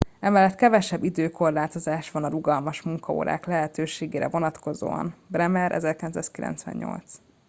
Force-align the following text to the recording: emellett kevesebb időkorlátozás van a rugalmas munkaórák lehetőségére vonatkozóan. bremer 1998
emellett 0.19 0.55
kevesebb 0.55 1.03
időkorlátozás 1.03 2.11
van 2.11 2.23
a 2.23 2.27
rugalmas 2.27 2.81
munkaórák 2.81 3.45
lehetőségére 3.45 4.27
vonatkozóan. 4.29 5.15
bremer 5.27 5.71
1998 5.71 7.15